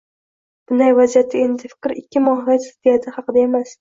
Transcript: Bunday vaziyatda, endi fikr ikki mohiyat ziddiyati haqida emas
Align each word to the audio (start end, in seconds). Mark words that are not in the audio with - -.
Bunday 0.71 0.95
vaziyatda, 0.99 1.43
endi 1.49 1.69
fikr 1.73 1.93
ikki 2.03 2.25
mohiyat 2.29 2.67
ziddiyati 2.69 3.15
haqida 3.19 3.45
emas 3.51 3.69